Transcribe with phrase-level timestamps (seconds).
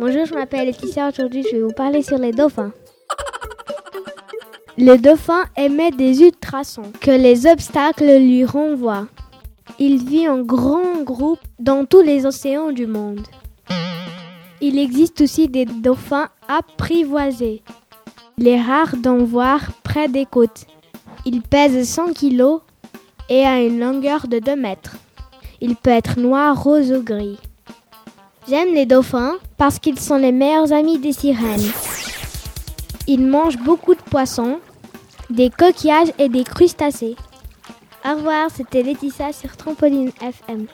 [0.00, 1.08] Bonjour, je m'appelle Laetitia.
[1.08, 2.70] Aujourd'hui, je vais vous parler sur les dauphins.
[4.76, 9.08] Le dauphin émet des ultrasons que les obstacles lui renvoient.
[9.80, 13.26] Il vit en grands groupes dans tous les océans du monde.
[14.60, 17.64] Il existe aussi des dauphins apprivoisés.
[18.36, 20.66] Il est rare d'en voir près des côtes.
[21.26, 22.60] Il pèse 100 kg
[23.28, 24.94] et a une longueur de 2 mètres.
[25.60, 27.40] Il peut être noir, rose ou gris.
[28.48, 31.70] J'aime les dauphins parce qu'ils sont les meilleurs amis des sirènes.
[33.06, 34.58] Ils mangent beaucoup de poissons,
[35.28, 37.16] des coquillages et des crustacés.
[38.06, 40.66] Au revoir, c'était Laetitia sur Trampoline FM.